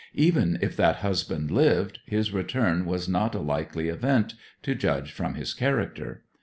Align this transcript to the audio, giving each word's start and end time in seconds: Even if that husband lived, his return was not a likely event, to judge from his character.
Even 0.15 0.57
if 0.63 0.75
that 0.77 0.95
husband 1.05 1.51
lived, 1.51 1.99
his 2.07 2.33
return 2.33 2.87
was 2.87 3.07
not 3.07 3.35
a 3.35 3.39
likely 3.39 3.87
event, 3.87 4.33
to 4.63 4.73
judge 4.73 5.11
from 5.11 5.35
his 5.35 5.53
character. 5.53 6.23